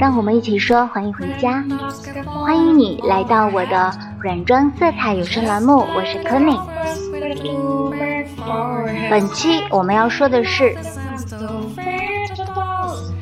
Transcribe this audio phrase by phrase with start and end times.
[0.00, 1.62] 让我们一起说欢迎回家，
[2.24, 6.58] 欢迎你来到我的软装色彩有声栏目，我是 c o n y
[9.10, 10.74] 本期我们要说的是，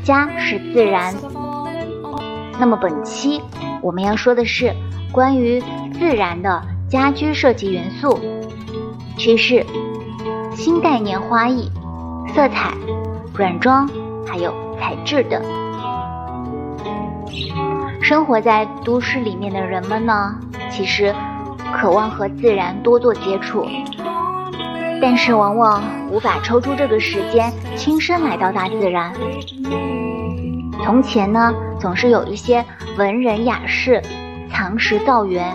[0.04, 1.12] 家是自然。
[2.60, 3.42] 那么本期
[3.82, 4.72] 我们要说的是
[5.10, 5.60] 关于
[5.98, 8.20] 自然的家居设计元素，
[9.16, 9.66] 趋势、
[10.54, 11.68] 新概念花艺、
[12.32, 12.72] 色彩、
[13.34, 13.90] 软装，
[14.24, 15.42] 还有材质等。
[18.08, 20.34] 生活在都市里面的人们呢，
[20.70, 21.14] 其实
[21.74, 23.68] 渴望和自然多做接触，
[24.98, 29.12] 但是往往无法抽出这个时间亲身来到大自然。
[30.82, 32.64] 从前呢，总是有一些
[32.96, 34.02] 文人雅士
[34.50, 35.54] 藏石造园，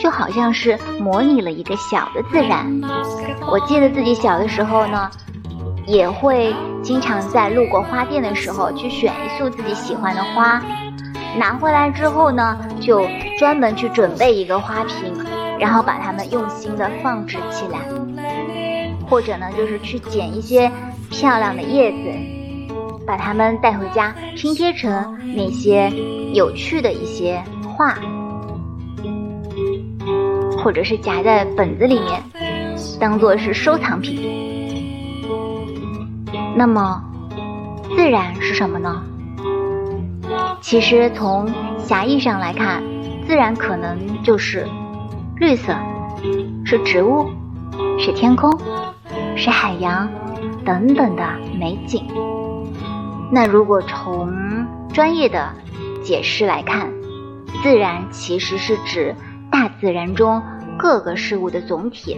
[0.00, 2.66] 就好像是模拟了一个小的自然。
[3.48, 5.08] 我记得自己小的时候呢，
[5.86, 6.52] 也会
[6.82, 10.60] 经常在路过花店的时候去选一束自己喜欢的花，
[11.38, 13.06] 拿回来之后呢，就
[13.38, 15.12] 专门去准备一个花瓶，
[15.58, 17.78] 然后把它们用心的放置起来，
[19.08, 20.70] 或者呢，就是去捡一些
[21.10, 21.96] 漂亮的叶子。
[23.06, 25.88] 把它们带回家，拼贴成那些
[26.34, 27.96] 有趣的一些画，
[30.58, 32.20] 或者是夹在本子里面，
[32.98, 34.18] 当做是收藏品。
[36.56, 37.00] 那么，
[37.94, 39.04] 自然是什么呢？
[40.60, 42.82] 其实从狭义上来看，
[43.26, 44.66] 自然可能就是
[45.36, 45.74] 绿色，
[46.64, 47.30] 是植物，
[47.98, 48.52] 是天空，
[49.36, 50.08] 是海洋
[50.64, 51.24] 等等的
[51.58, 52.06] 美景。
[53.30, 54.32] 那如果从
[54.92, 55.52] 专业的
[56.02, 56.92] 解释来看，
[57.62, 59.14] 自然其实是指
[59.50, 60.42] 大自然中
[60.78, 62.16] 各个事物的总体。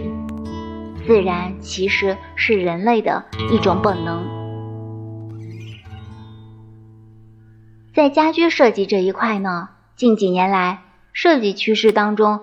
[1.05, 4.38] 自然其实是人类的一种本能。
[7.99, 9.67] 在家居设计这一块呢，
[9.97, 12.39] 近几年来设计趋势当中，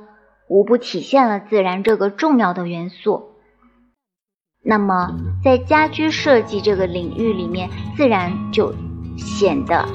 [0.49, 3.31] 无不体现了自然这个重要的元素。
[4.63, 8.75] 那么，在家居设计这个领域里面，自然就
[9.17, 9.89] 显得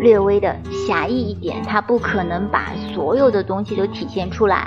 [0.00, 4.66] 略微的狭义一点，它不可能把所有的东西都体现出来。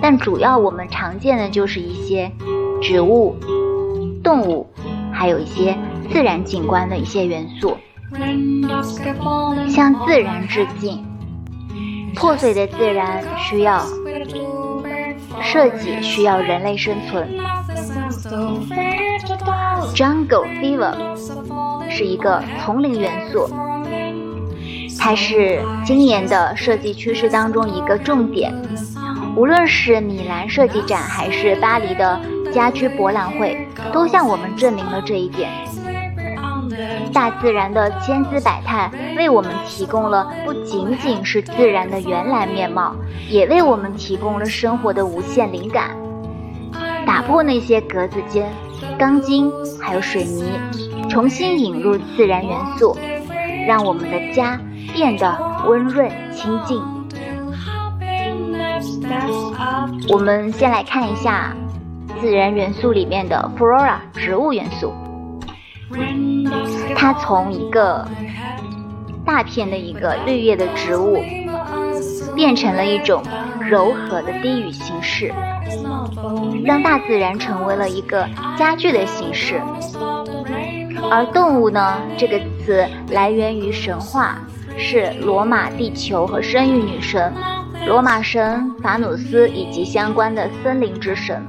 [0.00, 2.32] 但主要我们常见的就是一些
[2.80, 3.36] 植物、
[4.24, 4.70] 动物，
[5.12, 5.76] 还有一些
[6.10, 7.76] 自然景观的一些元素，
[9.68, 11.04] 向自然致敬。
[12.14, 13.84] 破碎的自然需要
[15.40, 17.28] 设计，需要人类生存。
[19.94, 20.94] Jungle Fever
[21.88, 23.48] 是一个丛林元素，
[24.98, 28.52] 它是今年的设计趋势当中一个重点。
[29.36, 32.20] 无论是米兰设计展，还是巴黎的
[32.52, 35.48] 家居博览会，都向我们证明了这一点。
[37.12, 42.94] 大自然的千姿百态，为我们提供了不仅仅是自然的原来面貌，
[43.28, 45.90] 也为我们提供了生活的无限灵感。
[47.06, 48.48] 打破那些格子间、
[48.98, 49.50] 钢筋
[49.80, 50.44] 还有水泥，
[51.08, 52.96] 重新引入自然元素，
[53.66, 54.60] 让我们的家
[54.92, 56.82] 变得温润清静。
[60.08, 61.54] 我们先来看一下
[62.20, 64.92] 自然元素里面的 flora 植物元素，
[66.96, 68.06] 它从一个
[69.24, 71.22] 大片的一个绿叶的植物，
[72.34, 73.22] 变成了一种
[73.60, 75.32] 柔和的低语形式。
[76.64, 78.28] 让大自然成为了一个
[78.58, 79.60] 家具的形式，
[81.10, 81.98] 而动物呢？
[82.18, 84.38] 这个词来源于神话，
[84.76, 87.32] 是罗马地球和生育女神，
[87.86, 91.42] 罗马神法努斯以及相关的森林之神。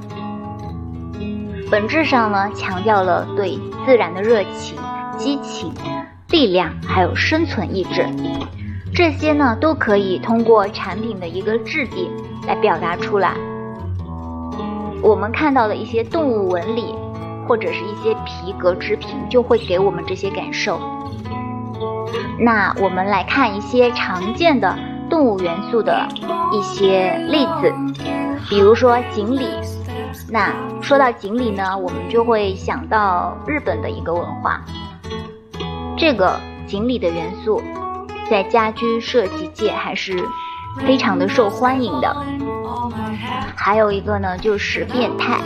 [1.72, 4.76] 本质上呢，强调了对自然的热情、
[5.16, 5.72] 激情、
[6.28, 8.06] 力量，还有生存意志。
[8.94, 12.10] 这些呢，都可以通过产品的一个质地
[12.46, 13.32] 来表达出来。
[15.00, 16.94] 我们看到的一些动物纹理，
[17.48, 20.78] 或者是一些皮革制品，就会给我们这些感受。
[22.38, 24.78] 那我们来看一些常见的
[25.08, 26.06] 动物元素的
[26.52, 27.72] 一些例子，
[28.50, 29.48] 比如说锦鲤。
[30.28, 34.60] 那说到锦鲤呢，我们就会想到日本的一个文化。
[35.96, 37.62] 这个锦鲤的元素，
[38.30, 40.24] 在家居设计界还是
[40.86, 42.16] 非常的受欢迎的。
[43.54, 45.38] 还有一个呢，就是变态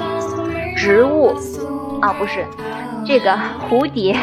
[0.76, 1.34] 植物，
[2.00, 2.46] 啊，不是
[3.04, 3.38] 这个
[3.68, 4.16] 蝴蝶，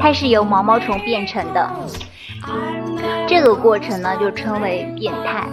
[0.00, 1.70] 它是由毛毛虫变成的，
[3.26, 5.46] 这个过程呢就称为变态。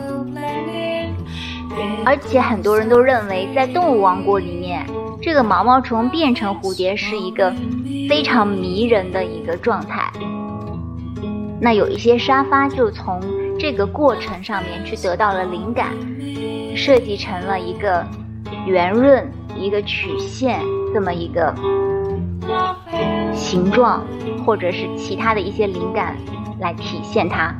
[2.05, 4.85] 而且很多人都认为，在动物王国里面，
[5.21, 7.51] 这个毛毛虫变成蝴蝶是一个
[8.07, 10.11] 非常迷人的一个状态。
[11.59, 13.19] 那有一些沙发就从
[13.57, 15.87] 这个过程上面去得到了灵感，
[16.75, 18.05] 设计成了一个
[18.67, 20.61] 圆润、一个曲线
[20.93, 21.55] 这么一个
[23.33, 24.05] 形状，
[24.45, 26.15] 或者是其他的一些灵感
[26.59, 27.55] 来体现它。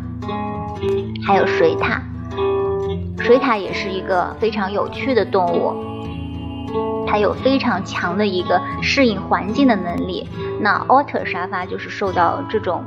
[1.26, 2.00] 还有水獭，
[3.20, 5.74] 水獭也是一个非常有趣的动物，
[7.08, 10.28] 它有非常强的一个适应环境的能力。
[10.62, 12.84] 那 otter 沙发就是受到这种。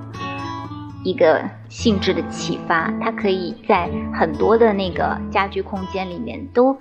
[1.04, 6.76] 一个性质的启发，它可以在很多的那个家居空间里面都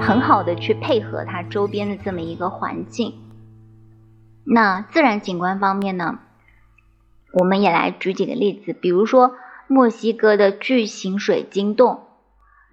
[0.00, 3.14] 很好的去配合它周边的这么一个环境。
[4.44, 6.18] 那自然景观方面呢，
[7.32, 9.32] 我们也来举几个例子，比如说
[9.68, 12.02] 墨西哥的巨型水晶洞，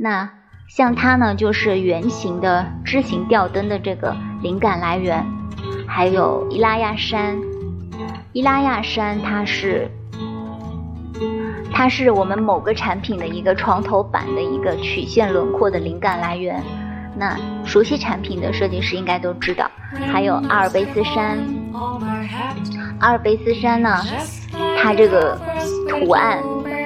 [0.04, 0.28] 那
[0.68, 5.24] 像它呢就是圆形的枝形吊灯的这个灵感来源，
[5.88, 7.38] 还有伊拉亚山，
[8.34, 9.88] 伊拉亚山它是。
[11.74, 16.62] 它是我们某个产品的一个床头板的一个曲线轮廓的灵感来源。
[17.16, 19.70] 那熟悉产品的设计师应该都知道。
[20.12, 21.38] 还有阿尔卑斯山，
[23.00, 24.02] 阿尔卑斯山呢，
[24.78, 25.40] 它这个
[25.88, 26.40] 图案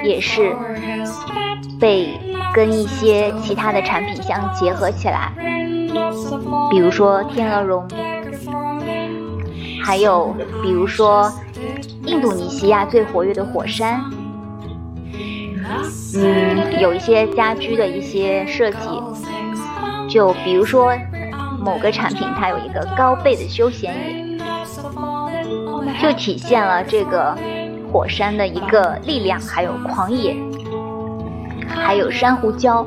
[0.04, 0.54] 也是
[1.78, 2.18] 被
[2.54, 5.32] 跟一些其他的产品相结合起来，
[6.70, 7.86] 比如说天鹅绒，
[9.84, 11.32] 还有比如说
[12.04, 14.00] 印度尼西亚最活跃的火山。
[16.14, 18.78] 嗯，有一些家居的一些设计，
[20.08, 20.96] 就比如说
[21.58, 24.40] 某个产品，它有一个高背的休闲椅，
[26.00, 27.36] 就体现了这个
[27.92, 30.34] 火山的一个力量，还有狂野。
[31.86, 32.84] 还有珊瑚礁，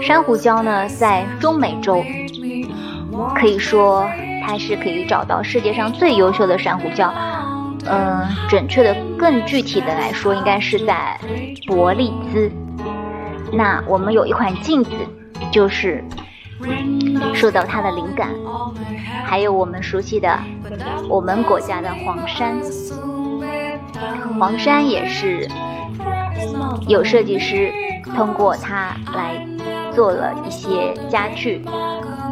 [0.00, 2.02] 珊瑚礁呢，在中美洲
[3.34, 4.08] 可以说
[4.46, 7.10] 它是可以找到世界上最优秀的珊瑚礁。
[7.84, 11.20] 嗯，准确的、更具体的来说，应该是在
[11.66, 12.50] 伯利兹。
[13.52, 14.90] 那我们有一款镜子，
[15.52, 16.02] 就是
[17.34, 18.30] 受到它的灵感。
[19.22, 20.38] 还有我们熟悉的
[21.10, 22.56] 我们国家的黄山，
[24.38, 25.48] 黄山也是
[26.88, 27.72] 有设计师
[28.16, 29.46] 通过它来
[29.92, 31.62] 做了一些家具，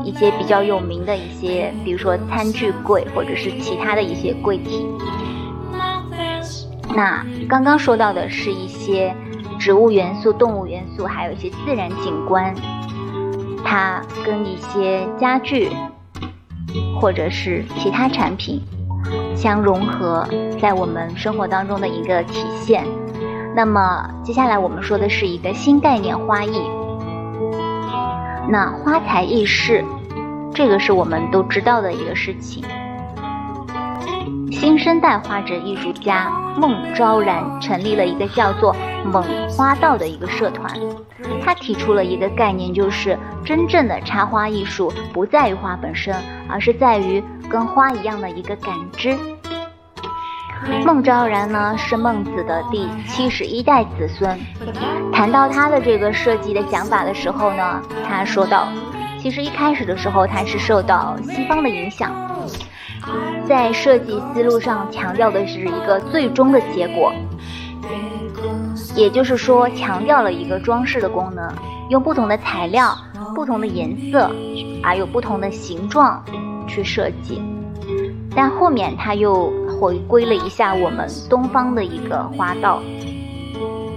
[0.05, 4.87] 一些比较有名的一些，比如说餐具柜或者是其他的一些柜体。
[6.95, 9.15] 那刚刚说到的是一些
[9.59, 12.55] 植物元素、动物元素，还有一些自然景观，
[13.65, 15.71] 它跟一些家具
[17.01, 18.63] 或者是其他产品
[19.39, 20.27] 相融合，
[20.61, 22.85] 在我们生活当中的一个体现。
[23.55, 26.61] 那么接下来我们说的是一个新概念——花艺。
[28.51, 29.85] 那花材易逝，
[30.53, 32.65] 这个是我们都知道的一个事情。
[34.51, 38.75] 新生代画纸艺术家孟昭然成立了一个叫做
[39.07, 40.69] “猛花道”的一个社团。
[41.45, 46.13] 他提出了一个概念，就是真正的插花艺术不在于花本身，
[46.49, 49.17] 而是在于跟花一样的一个感知。
[50.85, 54.39] 孟昭然呢是孟子的第七十一代子孙。
[55.13, 58.69] 谈到他的这个设计的想法的时候呢，他说道
[59.21, 62.13] ：“其实一开始的时候，他是受到西方的影响。”
[63.49, 67.13] 在设计思路上强调的是一个最终的结果，
[68.95, 71.51] 也就是说强调了一个装饰的功能，
[71.89, 72.95] 用不同的材料、
[73.35, 74.31] 不同的颜色，
[74.83, 76.23] 还有不同的形状
[76.69, 77.43] 去设计。
[78.37, 82.81] 但后面他又回归了一下我们东方的一个花道。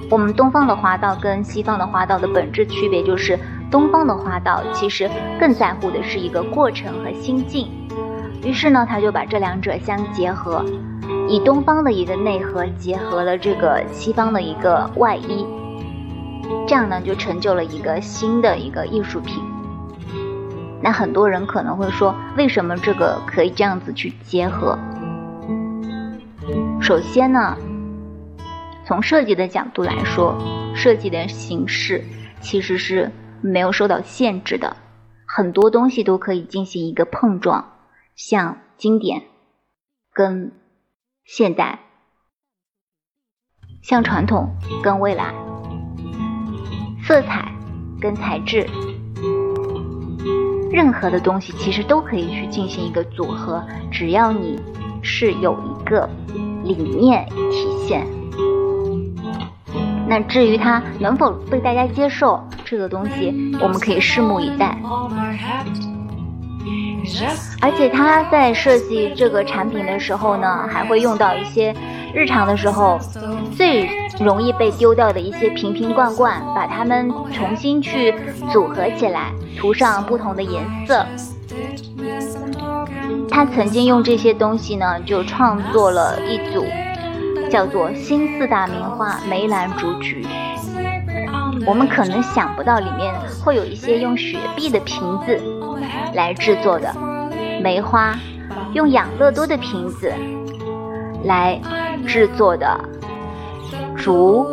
[0.09, 3.37] 我们东方的花道跟西方的花道的本质区别就是，
[3.69, 5.09] 东方的花道其实
[5.39, 7.69] 更在乎的是一个过程和心境。
[8.43, 10.65] 于是呢，他就把这两者相结合，
[11.29, 15.45] 以东方的一个内核结合了这个西方的一个外衣，
[16.67, 19.41] 这样呢就成就了一个新的一个艺术品。
[20.83, 24.77] 那很多人可能会说，为什么这个可以这样子去结合？
[26.81, 27.55] 首先呢，
[28.85, 30.35] 从设计的角度来说，
[30.75, 32.03] 设计的形式
[32.39, 33.11] 其实是
[33.41, 34.75] 没有受到限制的，
[35.27, 37.73] 很多东西都可以进行一个碰撞。
[38.15, 39.23] 像经典
[40.13, 40.51] 跟
[41.23, 41.79] 现代，
[43.81, 45.33] 像传统跟未来，
[47.03, 47.51] 色彩
[48.01, 48.67] 跟材质，
[50.71, 53.61] 任何的东西其实都可以去进行一个组合，
[53.91, 54.59] 只要你
[55.01, 56.09] 是有一个
[56.63, 58.07] 理念体现。
[60.07, 64.77] 那至于它能否被大家接受，这个东西我们可以拭目以待。
[67.62, 71.74] 而且他在设计这个产品的时候呢，还会用到一些
[72.13, 73.00] 日常的时候
[73.55, 73.89] 最
[74.20, 78.13] 容易被丢掉的一些瓶瓶罐罐，把它们重新去
[78.51, 81.05] 组合起来，涂上不同的颜色。
[83.29, 86.65] 他曾经用这些东西呢，就创作了一组
[87.50, 90.25] 叫做“新四大名画梅兰竹菊”。
[91.67, 95.39] 我们可能想不到里面会有一些用雪碧的瓶子
[96.13, 96.93] 来制作的
[97.61, 98.15] 梅花，
[98.73, 100.13] 用养乐多的瓶子
[101.23, 101.59] 来
[102.07, 102.79] 制作的
[103.95, 104.47] 竹，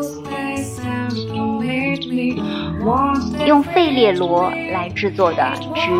[3.47, 5.91] 用费列罗来制作的菊。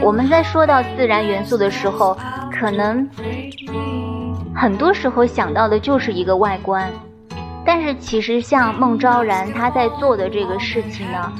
[0.00, 2.16] 我们在说到自然元素的时候，
[2.50, 3.08] 可能
[4.54, 6.90] 很多时候想到的就是一个外观。
[7.64, 11.32] 但是其实像孟昭然他在做的这个事情呢，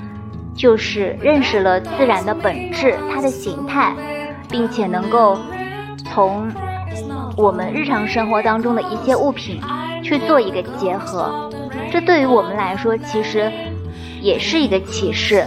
[0.56, 3.94] 就是认识了自然的本质，它的形态，
[4.48, 5.38] 并且能够
[6.12, 6.50] 从
[7.36, 9.60] 我们日常生活当中的一些物品
[10.02, 11.50] 去做一个结合。
[11.90, 13.52] 这对于我们来说，其实
[14.20, 15.44] 也是一个启示，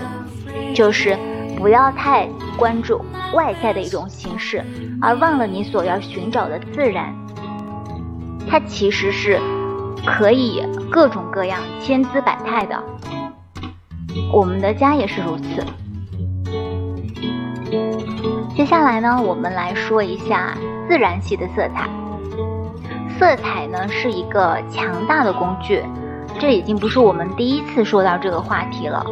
[0.75, 1.17] 就是
[1.57, 4.63] 不要太关注外在的一种形式，
[5.01, 7.13] 而忘了你所要寻找的自然。
[8.47, 9.39] 它其实是。
[10.05, 12.81] 可以各种各样、千姿百态的，
[14.31, 15.63] 我们的家也是如此。
[18.55, 20.55] 接下来呢，我们来说一下
[20.87, 21.89] 自然系的色彩。
[23.17, 25.83] 色彩呢是一个强大的工具，
[26.39, 29.05] 这已经不是我们第一次说到这个话题了。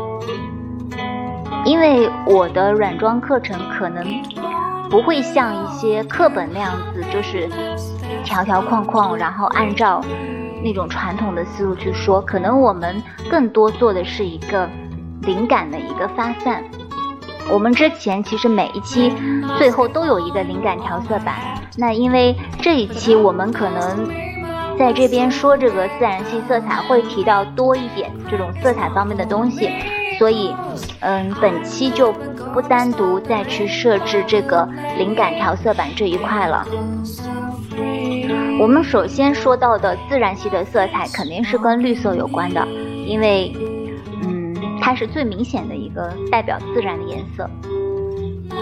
[1.65, 4.05] 因为我的软装课程可能
[4.89, 7.49] 不会像一些课本那样子，就是
[8.23, 10.01] 条条框框，然后按照。
[10.63, 14.67] 那种传统的思路去说，可能我们更多做的是一个
[15.21, 16.63] 灵感的一个发散。
[17.49, 19.13] 我们之前其实每一期
[19.57, 21.35] 最后都有一个灵感调色板，
[21.77, 24.09] 那因为这一期我们可能
[24.77, 29.69] 在这边说这个自然系色彩会提到多一点这种色彩方面的东西，
[30.19, 30.53] 所以
[30.99, 32.11] 嗯，本期就
[32.53, 36.67] 不单独再去设置这个灵感调色板这一块了。
[38.59, 42.67] 我们首先说到的自然系的色彩肯定是跟绿色有关的，
[43.05, 43.55] 因为，
[44.87, 47.49] 它是最明显的一个代表自然的颜色。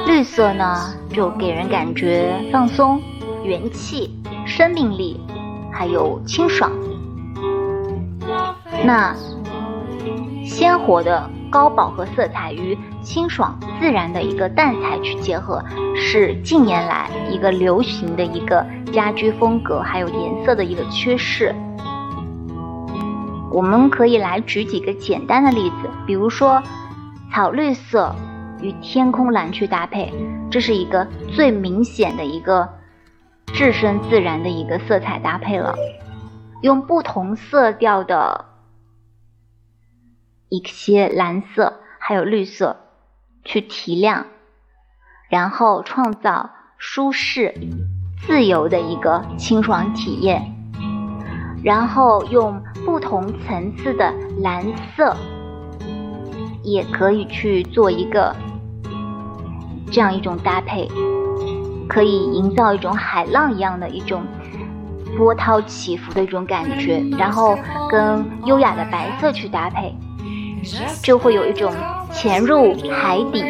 [0.08, 3.00] 绿色呢，就给人感觉放松、
[3.44, 4.10] 元气、
[4.44, 5.20] 生命力，
[5.72, 6.72] 还有清爽。
[8.84, 9.16] 那
[10.44, 11.30] 鲜活的。
[11.52, 15.64] 高饱和色彩与清爽自然的一个淡彩去结合，
[15.96, 21.56] 是近年来一个流行的一个家居风格，还有颜色的一个趋势。
[23.56, 26.62] 我们可以来举几个简单的例子，比如说
[27.32, 28.14] 草绿色
[28.60, 30.14] 与天空蓝去搭配，
[30.52, 32.68] 这是一个最明显的一个
[33.54, 35.74] 置身自然的一个色彩搭配了。
[36.64, 38.44] 用不同色调的。
[40.50, 42.76] 一些蓝色还有绿色
[43.46, 44.26] 去提亮，
[45.30, 47.54] 然后创造舒适、
[48.28, 50.55] 自由的一个清爽体验。
[51.66, 54.64] 然后用不同层次的蓝
[54.96, 55.18] 色，
[56.62, 58.36] 也可以去做一个
[59.92, 60.88] 这样一种搭配，
[61.90, 64.24] 可以营造一种海浪一样的一种
[65.18, 67.04] 波涛起伏的一种感觉。
[67.18, 67.58] 然后
[67.90, 69.94] 跟优雅的白色去搭配。
[71.04, 71.72] 就会有一种
[72.12, 73.44] 潜入海底、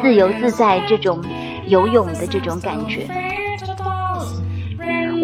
[0.00, 1.20] 自由自在这种
[1.66, 3.08] 游泳的这种感觉。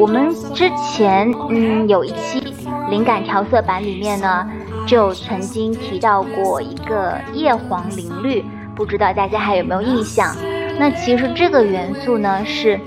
[0.01, 2.41] 我们之前嗯有一期
[2.89, 4.49] 灵感调色板里面呢，
[4.87, 8.43] 就曾经提到过一个叶黄灵绿，
[8.75, 10.35] 不知道大家还有没有印象？
[10.79, 12.81] 那其实这个元素呢是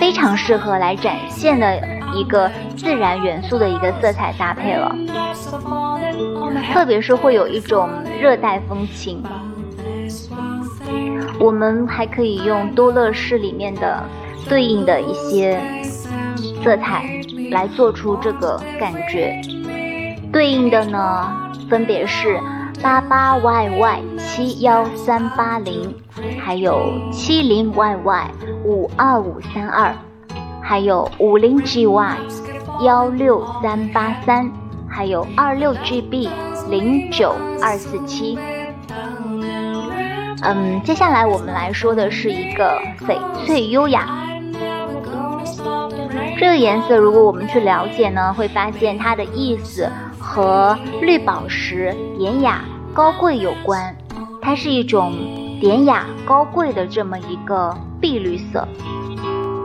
[0.00, 1.80] 非常适合来展现的
[2.16, 4.92] 一个自然元素的一个色彩搭配了。
[6.72, 7.88] 特别是会有一种
[8.20, 9.22] 热带风情，
[11.38, 14.02] 我们还可以用多乐士里面的
[14.48, 15.60] 对应的一些
[16.62, 19.40] 色彩来做出这个感觉。
[20.32, 22.38] 对应的呢，分别是
[22.82, 25.94] 八八 YY 七幺三八零，
[26.38, 28.24] 还有七零 YY
[28.64, 29.94] 五二五三二，
[30.62, 32.16] 还有五零 GY
[32.84, 34.50] 幺六三八三。
[34.92, 36.28] 还有二六 GB
[36.68, 38.36] 零九二四七，
[40.42, 42.76] 嗯，接下来我们来说的是一个
[43.06, 44.19] 翡翠优雅。
[46.38, 49.88] 这个颜色，如果我们去了解呢，会发现它的意思
[50.18, 53.94] 和绿宝石、典雅、高贵有关。
[54.42, 55.12] 它是一种
[55.60, 58.66] 典雅、高贵的这么一个碧绿色。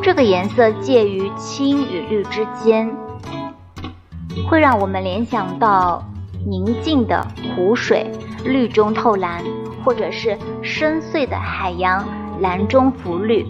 [0.03, 2.93] 这个颜色介于青与绿之间，
[4.49, 6.03] 会让我们联想到
[6.45, 7.25] 宁静的
[7.55, 8.11] 湖水，
[8.43, 9.41] 绿中透蓝，
[9.83, 12.05] 或者是深邃的海洋，
[12.41, 13.47] 蓝中浮绿。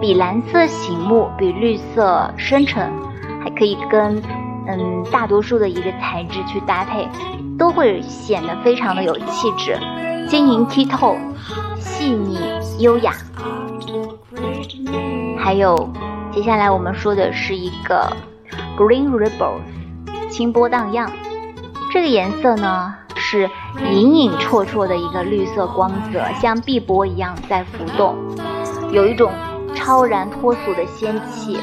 [0.00, 2.92] 比蓝色醒目，比绿色深沉，
[3.42, 4.22] 还可以跟
[4.66, 7.08] 嗯大多数的一个材质去搭配，
[7.58, 9.78] 都会显得非常的有气质，
[10.28, 11.16] 晶莹剔透，
[11.78, 12.38] 细腻
[12.78, 13.12] 优雅。
[15.38, 15.88] 还有，
[16.32, 18.14] 接下来我们说的是一个
[18.76, 19.60] Green Ripples，
[20.28, 21.10] 清波荡漾。
[21.92, 23.48] 这个颜色呢是
[23.90, 28.16] 隐隐绰绰的一个绿色光泽，像碧波一样在浮动，
[28.92, 29.30] 有一种
[29.76, 31.60] 超然脱俗的仙气，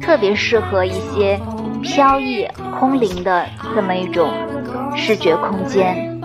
[0.00, 1.40] 特别适合一些
[1.82, 4.32] 飘逸空灵的这么一种
[4.96, 6.20] 视觉空间。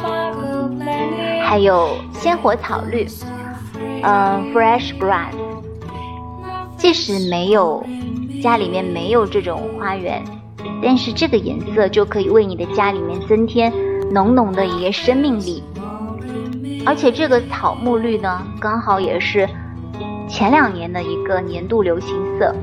[1.43, 3.05] 还有鲜活草绿，
[4.01, 5.35] 嗯，Fresh Grass。
[6.77, 7.83] 即使没有
[8.41, 10.23] 家里面没有这种花园，
[10.81, 13.71] 但是这个颜色就可以为你的家里面增添
[14.11, 15.63] 浓浓的一个生命力。
[16.85, 19.47] 而且这个草木绿呢，刚好也是
[20.27, 22.55] 前两年的一个年度流行色。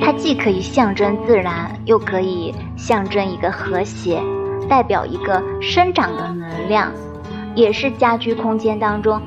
[0.00, 4.22] 它既可以象征自然，又可以象征一个和谐，
[4.68, 6.92] 代表一个生长的能量，
[7.54, 9.20] 也是家居空间当中。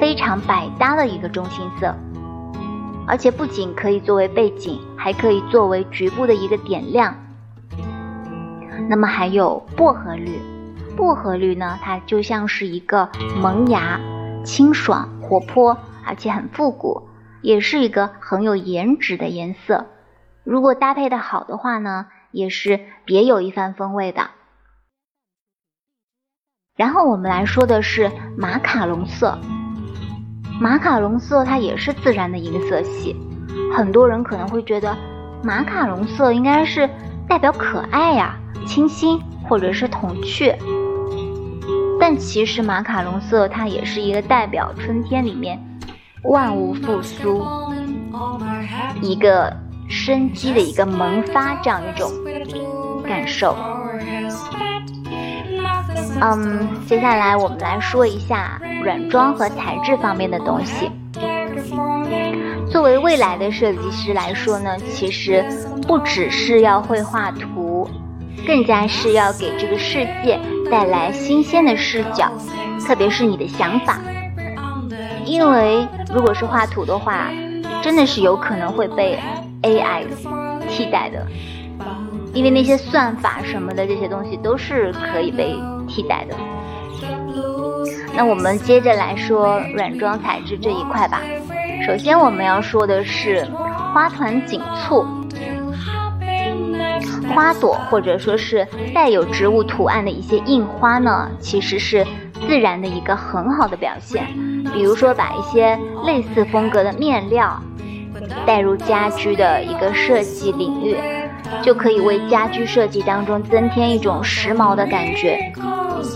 [0.00, 1.94] 非常百搭的一个中心色，
[3.06, 7.14] 而且不仅可以作为背景，还可以作为局部的一个点亮。
[8.88, 10.40] 那么还有薄荷绿，
[10.96, 13.08] 薄荷绿呢，它就像是一个
[13.40, 14.00] 萌芽、
[14.44, 17.08] 清爽、活泼，而且很复古，
[17.42, 19.86] 也是一个很有颜值的颜色。
[20.44, 24.30] 如果搭配的好的话呢，也是别有一番风味的。
[26.76, 29.38] 然后我们来说的是马卡龙色。
[30.60, 33.16] 马卡龙色它也是自然的一个色系，
[33.76, 34.96] 很多人可能会觉得
[35.42, 36.88] 马卡龙色应该是
[37.28, 40.54] 代表可爱呀、清新或者是童趣，
[42.08, 45.60] 但其实马卡龙色它也是一个代表春天里面
[46.22, 47.44] 万物复苏、
[49.02, 49.52] 一个
[49.88, 52.08] 生机的一个萌发这样一种
[53.02, 53.56] 感受。
[56.20, 60.88] 嗯，接下来我们来说一下软装和材质方面的东西。
[62.70, 65.44] 作为未来的设计师来说呢，其实
[65.88, 67.65] 不只是要会画图，
[68.44, 72.28] 更加是要给这个世界带来新鲜的视角，
[72.84, 74.00] 特别是你的想法。
[75.24, 77.30] 因为如果是画图的话，
[77.82, 79.18] 真的是有可能会被
[79.62, 80.04] AI
[80.68, 81.24] 替代的，
[82.32, 85.56] 因为那些算法什么的这些东西都是可以被。
[85.88, 86.34] 替代的。
[88.12, 91.22] 那我们接着来说软装材质这一块吧。
[91.86, 93.46] 首先我们要说的是
[93.94, 95.06] 花团锦簇，
[97.34, 102.06] 花朵或者说是带有植物图案的一些印花呢，其实是
[102.46, 104.26] 自然的一个很好的表现。
[104.72, 107.60] 比如说把一些类似风格的面料
[108.44, 110.96] 带入家居的一个设计领域。
[111.62, 115.52] 就可以为家居设计当中增添一种时髦的感觉，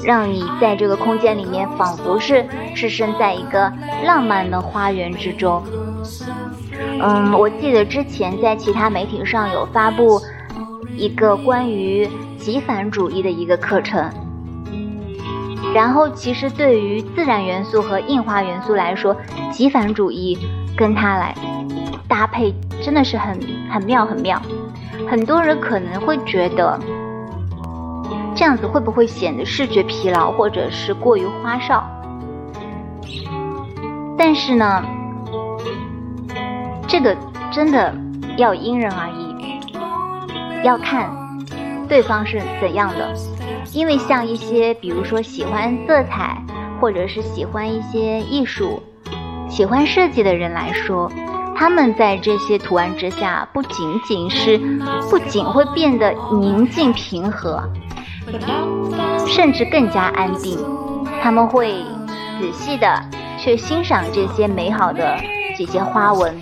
[0.04, 2.44] 让你在这个空间里面仿佛是
[2.74, 3.72] 置身在一个
[4.04, 5.62] 浪漫的花园之中。
[7.00, 10.20] 嗯，我记得之前在其他媒体上有发布
[11.00, 14.06] 一个关于极繁主义的一个课程，
[15.74, 19.16] 然后其实对于自然元素和印花元素来说，
[19.50, 20.36] 极繁主义
[20.76, 21.34] 跟它来
[22.06, 24.42] 搭配真的是很很妙很妙。
[25.08, 26.78] 很多人可能会觉得
[28.36, 31.82] 这样子会不会显得视觉疲劳，或者是过于花哨？
[34.18, 34.84] 但是呢，
[36.86, 37.16] 这个
[37.50, 37.94] 真的
[38.36, 39.29] 要因人而异，
[40.62, 41.10] 要看
[41.88, 43.14] 对方是怎样的。
[43.72, 46.36] 因为像一些比如说喜欢色彩，
[46.80, 48.82] 或者是喜欢一些艺术、
[49.48, 51.10] 喜欢设计的人来说。
[51.56, 54.56] 他们在这些图案之下，不仅仅是
[55.10, 57.62] 不仅会变得宁静平和，
[59.26, 60.58] 甚至更加安定。
[61.22, 61.84] 他们会
[62.40, 62.98] 仔细的
[63.36, 65.18] 去欣赏这些美好的
[65.54, 66.34] 这些花纹，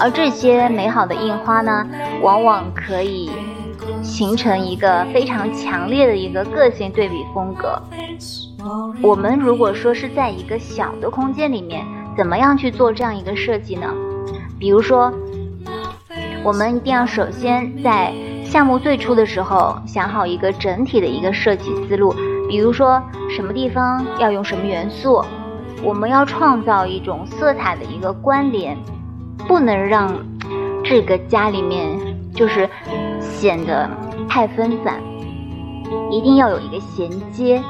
[0.00, 1.86] 而这些美好的印花呢，
[2.22, 3.30] 往往可以
[4.02, 7.80] 形成一个非常强烈的一个个性对比风格。
[9.02, 11.84] 我们如果说是在一个小的空间里面。
[12.18, 13.94] 怎么样去做这样一个设计呢？
[14.58, 15.12] 比如说，
[16.42, 18.12] 我们一定要首先在
[18.44, 22.12] 项目最初的时候想好一个整体的一个设计思路，
[22.48, 23.00] 比如说
[23.30, 25.24] 什么地方要用什么元素，
[25.80, 28.76] 我们要创造一种色彩的一个关联，
[29.46, 30.12] 不能让
[30.82, 31.96] 这个家里面
[32.38, 32.70] 就是
[33.20, 33.90] 显得
[34.28, 35.02] 太分散，
[36.08, 37.60] 一定要有一个衔接，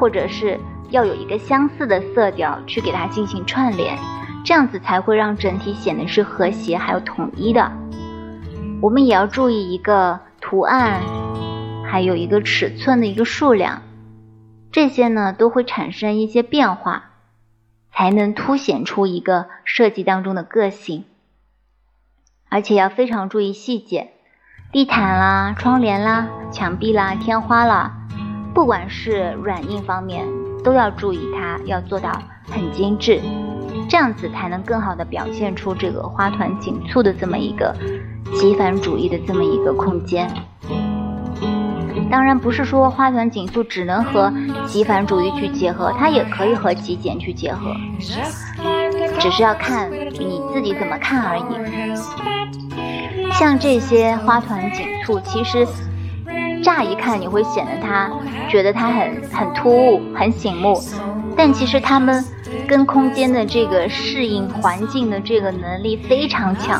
[0.00, 3.98] 或者是要有一个相似的色调去给它进行串联，
[4.46, 7.70] 这样子才会让整体显得是和谐还有统一的。
[8.80, 11.02] 我们也要注意一个图案，
[11.84, 13.82] 还有一个尺寸的一个数量，
[14.70, 17.10] 这些呢都会产生一些变化，
[17.92, 21.04] 才能凸显出一个设计当中的个性。
[22.52, 24.10] 而且要非常注意细节，
[24.72, 27.90] 地毯啦、窗帘啦、墙壁啦、天花啦，
[28.52, 30.26] 不管是软硬方面，
[30.62, 32.12] 都要注意它要做到
[32.50, 33.22] 很精致，
[33.88, 37.74] 这样子才能更好的表现出这个花团锦簇的这么一个。
[38.34, 40.30] 极繁主义的这么一个空间，
[42.12, 44.30] 当然不是说花团锦簇只能和
[44.66, 47.74] 极繁主义去结合，它也可以和极简去结合，
[49.18, 51.42] 只是要看你自己怎么看而已。
[53.32, 55.66] 像这些花团锦簇，其实
[56.62, 58.10] 乍一看你会显得它
[58.46, 60.78] 觉得它很很突兀、很醒目，
[61.34, 62.22] 但其实它们。
[62.68, 66.78] 跟空间的这个适应环境的这个能力非常强，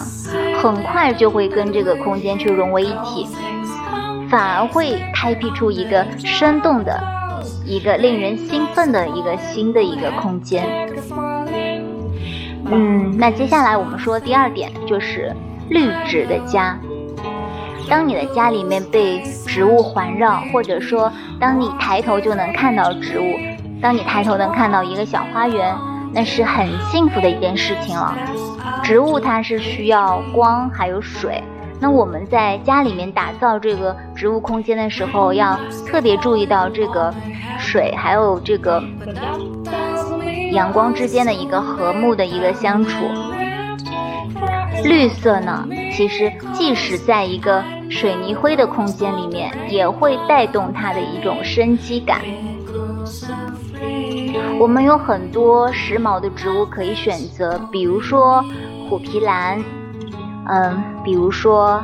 [0.60, 3.26] 很快就会跟这个空间去融为一体，
[4.32, 6.98] 反而会开辟出一个生动的、
[7.66, 10.64] 一个令人兴奋的一个新的一个空间。
[12.64, 15.36] 嗯，那接下来我们说第二点就是
[15.68, 16.78] 绿植的家。
[17.90, 23.34] 当你的家里面被植物环绕，或者说当你抬头就能看到植物。
[23.82, 25.76] 当你抬头能看到一个小花园，
[26.14, 28.16] 那是很幸福的一件事情了。
[28.82, 31.42] 植物它是需要光还有水，
[31.82, 37.12] 那我们在家里面打造这个植物空间的时候，要特别注意到这个
[37.58, 38.80] 水还有这个
[40.52, 43.04] 阳光之间的一个和睦的一个相处。
[44.84, 52.20] 绿色呢，其实即使在一个水泥灰的空间里面，也会带动它的一种生机感。
[54.60, 58.44] 我们有很多时髦的植物可以选择，比如说
[58.88, 59.60] 虎皮兰，
[60.46, 61.82] 嗯，比如说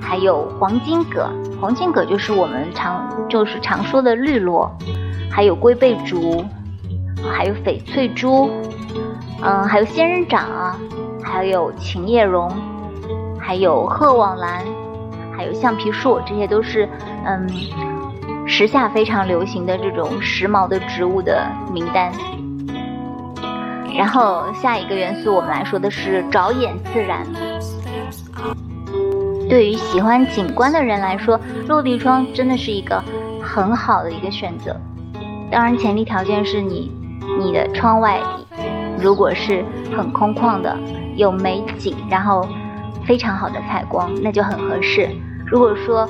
[0.00, 1.28] 还有黄金葛，
[1.60, 4.70] 黄金葛就是我们常就是常说的绿萝，
[5.30, 6.44] 还有龟背竹，
[7.32, 8.50] 还有翡翠珠，
[9.42, 10.76] 嗯，还有仙人掌，
[11.22, 12.50] 还有琴叶榕，
[13.38, 14.64] 还有鹤望兰，
[15.36, 16.88] 还有橡皮树，这些都是
[17.24, 17.46] 嗯。
[18.48, 22.12] 时下非常流行的这种时髦的植物的名单，
[23.92, 27.26] 然后下一个元素我们来说的是着眼自然。
[29.48, 33.02] 对于喜欢景观的人来说，落地窗真的是一个
[33.42, 34.76] 很好的一个选择。
[35.50, 36.90] 当然，前提条件是你
[37.38, 38.20] 你的窗外
[39.00, 39.64] 如果是
[39.96, 40.76] 很空旷的，
[41.14, 42.48] 有美景，然后
[43.04, 45.08] 非常好的采光，那就很合适。
[45.46, 46.08] 如果说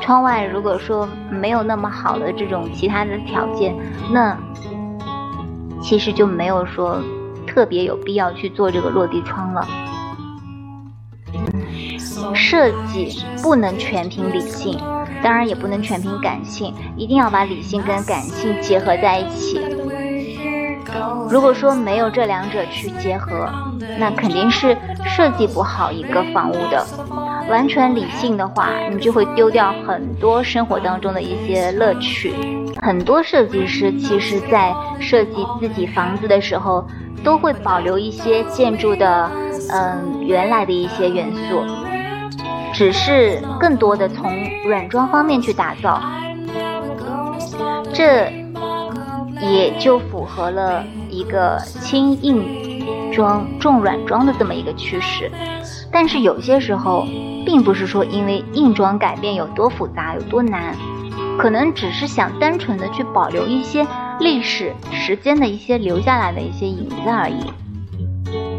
[0.00, 3.76] 窗外如果说没有那么好的这种其他的条件，
[4.10, 4.36] 那
[5.80, 7.00] 其实就没有说
[7.46, 9.64] 特别有必要去做这个落地窗了。
[12.34, 14.78] 设计不能全凭理性，
[15.22, 19.60] 当然也不能全凭感性，一定要把理性跟感性结合在一起。
[21.30, 23.48] 如果说没有这两者去结合，
[23.98, 26.84] 那肯定是设计不好一个房屋的。
[27.48, 32.32] 完全理性的话，你就会丢掉很多生活当中的一些乐趣。
[32.80, 36.86] 很多设计师其实，在设计自己房子的时候，
[37.24, 39.30] 都会保留一些建筑的，
[39.70, 41.64] 嗯，原来的一些元素，
[42.82, 44.28] 只是更多的从
[44.66, 46.02] 软装方面去打造。
[47.92, 48.28] 这
[49.40, 55.30] 也就符合了一个轻硬装重软装的这么一个趋势。
[55.92, 57.06] 但是有些时候，
[57.46, 60.74] 并不是说因为硬装改变有多复杂、有多难，
[61.38, 63.86] 可能只是想单纯的去保留一些
[64.18, 67.44] 历史时间的一些留下来的一些影子而已。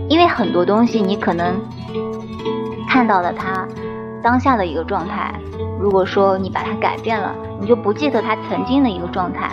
[0.07, 1.59] 因为很多东西你可能
[2.87, 3.67] 看到了它
[4.23, 5.33] 当下的一个状态，
[5.77, 9.51] 如果说你把它改变了，你就不记得它曾经的一个状态。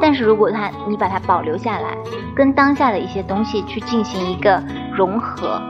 [0.00, 1.96] 但是如果它你把它保留下来，
[2.34, 4.62] 跟当下的一些东西去进行一个
[4.96, 5.60] 融合。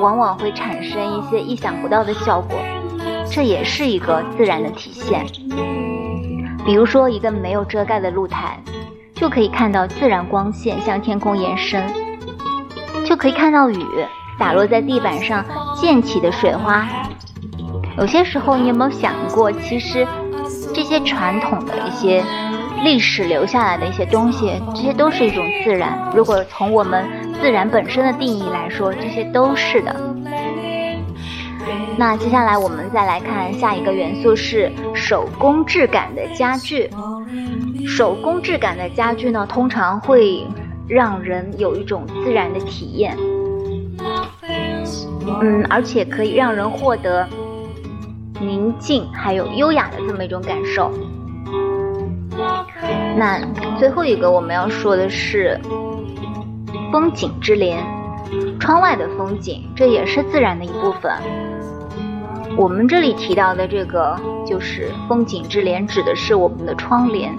[0.00, 2.56] 往往会产生一些意想不到的效果，
[3.28, 5.26] 这也是一个自然的体现。
[6.64, 8.60] 比如说，一个没有遮盖的露台，
[9.14, 11.82] 就可以看到自然光线向天空延伸，
[13.04, 13.84] 就可以看到雨
[14.38, 16.86] 洒落在地板上溅起的水花。
[17.98, 20.06] 有些时候，你有没有想过，其实
[20.72, 22.22] 这些传统的一些
[22.84, 26.12] 历史留下来的一些东西，这些都是一种自然。
[26.14, 27.04] 如果从我们
[27.40, 29.94] 自然本身的定义来说，这些都是的。
[31.96, 36.88] 那接下来我们再来看下一个元素是手工质感的家具。
[37.84, 40.46] 手工质感的家具呢，通常会
[40.86, 43.16] 让人有一种自然的体验，
[45.40, 47.26] 嗯，而且可以让人获得
[48.40, 50.92] 宁静还有优雅的这么一种感受。
[53.16, 53.40] 那
[53.78, 55.58] 最后一个我们要说的是
[56.92, 57.84] 风景之帘，
[58.60, 61.12] 窗外的风景，这也是自然的一部分。
[62.56, 67.32] 我们这里提到的这个就是风景之帘，指的是我们的窗帘。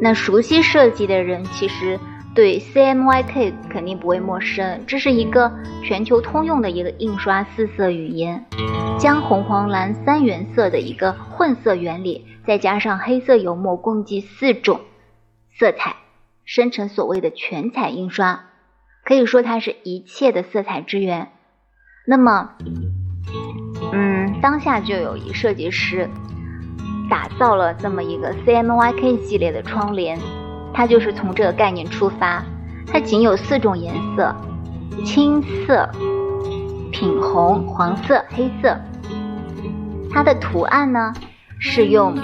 [0.00, 1.98] 那熟悉设计的人其实
[2.34, 8.46] 对 CMYK 肯定不会陌生，这是一个全球通用的一个印刷四色语言，
[8.98, 14.80] 将红、黄、蓝三原色的一个混色原理，再加上黑色油墨，共计四种
[15.58, 15.96] 色彩，
[16.44, 18.46] 生成所谓的全彩印刷，
[19.04, 21.28] 可以说它是一切的色彩之源。
[22.06, 22.52] 那么。
[23.92, 26.08] 嗯，当下就有一设计师
[27.10, 30.18] 打造了这么一个 CMYK 系列的窗帘，
[30.74, 32.42] 它就是从这个概念出发，
[32.86, 34.34] 它仅有四种颜色：
[35.04, 35.88] 青色、
[36.90, 38.76] 品红、黄色、黑色。
[40.12, 41.12] 它的图案呢
[41.58, 42.14] 是用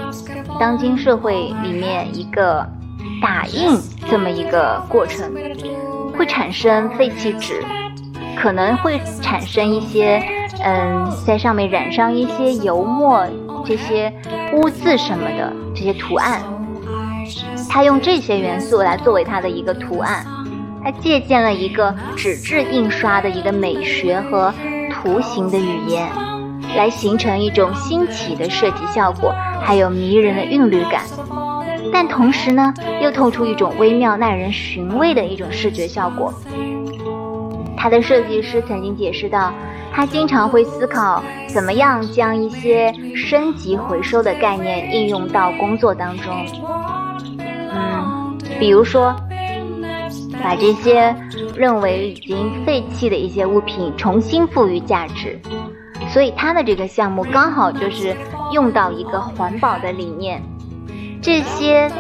[0.59, 2.67] 当今社会里面一个
[3.23, 5.33] 打印这么一个过程，
[6.17, 7.63] 会产生废弃纸，
[8.37, 10.23] 可能会产生一些。
[10.61, 13.25] 嗯，在上面染上一些油墨，
[13.65, 14.13] 这些
[14.55, 16.43] 污渍什么的这些图案，
[17.69, 20.25] 他用这些元素来作为他的一个图案，
[20.83, 24.53] 他借鉴了一个纸质印刷的一个美学和
[24.91, 26.09] 图形的语言，
[26.77, 31.03] 来形成一种新奇的设计效果，还有迷人的韵律感，
[31.93, 36.33] 但同时呢，又透出一种微妙耐人寻味的一种视觉效果。
[37.77, 39.53] 他的设计师曾经解释到。
[39.91, 46.47] 他经常会思考怎么样将一些升级回收的概念应用到工作当中。
[48.59, 49.15] 比如说，
[50.43, 51.15] 把这些
[51.57, 55.39] 认为已经废弃的一些物品重新赋予价值。
[56.09, 58.17] 所以他的这个项目刚好就是
[58.53, 60.43] 用到一个环保的理念。
[61.21, 61.91] 这些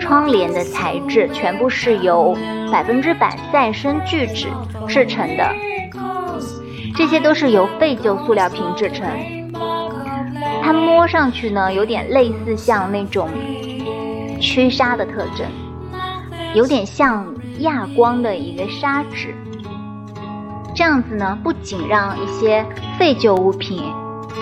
[0.00, 2.36] 窗帘的材质全部是由
[2.72, 4.48] 百分之百再生聚酯
[4.86, 5.52] 制成的。
[6.94, 9.06] 这些都是由废旧塑料瓶制成，
[10.62, 13.28] 它摸上去呢，有点类似像那种
[14.40, 15.46] 驱沙的特征，
[16.54, 17.26] 有点像
[17.60, 19.34] 亚光的一个砂纸。
[20.74, 22.64] 这样子呢，不仅让一些
[22.98, 23.82] 废旧物品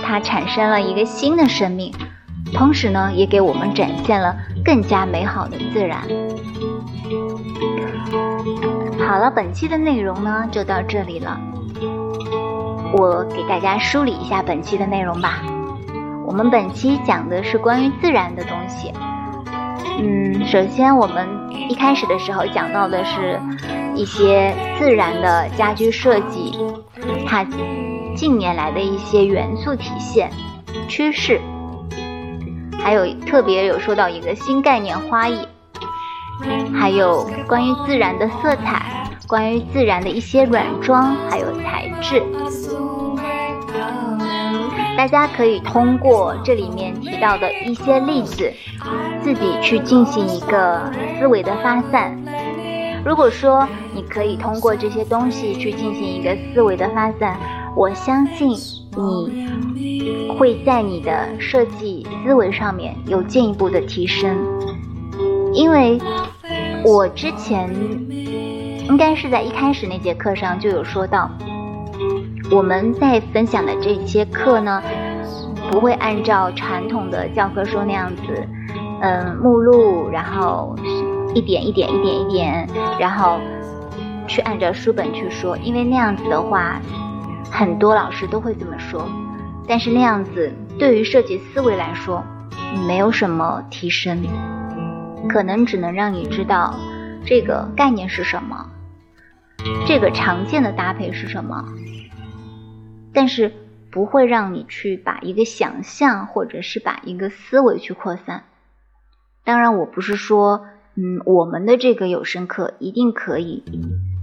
[0.03, 1.93] 它产生了一个新的生命，
[2.53, 6.01] 同时呢，也给我们展现了更加美好的自然。
[9.07, 11.39] 好了，本期的内容呢，就到这里了。
[12.93, 15.43] 我给大家梳理一下本期的内容吧。
[16.27, 18.93] 我们本期讲的是关于自然的东西。
[19.97, 21.27] 嗯，首先我们
[21.69, 23.41] 一开始的时候讲到的是
[23.95, 26.53] 一些自然的家居设计，
[27.27, 27.47] 它
[28.17, 30.31] 近年来的一些元素体现、
[30.89, 31.41] 趋势，
[32.79, 35.39] 还有特别有说到一个新概念花艺，
[36.75, 42.23] 还有关于自然的色彩，关于自然的一些软装还有材质。
[44.97, 48.53] 大家可以通过这里面提到的一些例子，
[49.23, 50.81] 自己去进行一个
[51.19, 52.17] 思维的发散。
[53.05, 57.39] 如果说你可以通过这些东西去进行一个思维的发散，
[57.77, 58.57] 我相信
[59.75, 64.35] 你会在你的设计思维上面有进一步的提升。
[65.53, 66.01] 因为
[66.83, 67.69] 我之前
[68.89, 71.31] 应该是在一开始那节课上就有说到。
[72.51, 74.83] 我们在分享的这些课呢，
[75.71, 78.49] 不会按照传统的教科书那样子，
[79.01, 80.77] 嗯，目录，然后
[81.35, 83.41] 一点一点一点一点，然后
[84.27, 86.81] 去按照书本去说，因为那样子的话，
[87.51, 89.09] 很多老师都会这么说，
[89.67, 92.23] 但是那样子对于设计思维来说，
[92.87, 94.23] 没有什么提升，
[95.29, 96.75] 可能只能让你知道
[97.25, 98.67] 这个概念是什么，
[99.87, 101.65] 这个常见的搭配是什么。
[103.15, 103.53] 但是
[103.91, 108.45] 不会让你去把一个想象或者是把一个思维去扩散。
[109.45, 113.63] 当然，我不是说，嗯，我们的这个有声课一定可以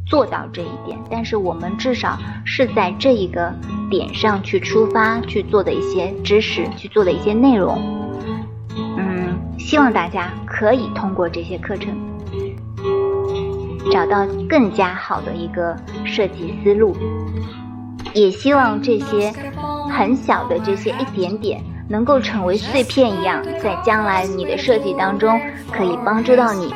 [0.07, 3.53] 做到这一点，但是我们至少是在这一个
[3.89, 7.79] 点上去出发去做的一些知识，去做的一些内容。
[8.97, 11.95] 嗯，希望大家可以通过这些课程，
[13.91, 16.95] 找到更加好的一个设计思路。
[18.13, 19.33] 也希望这些
[19.89, 25.39] 很小的这些一点点，能够成为碎片一样，在将来你的设计当中
[25.71, 26.73] 可以帮助到你。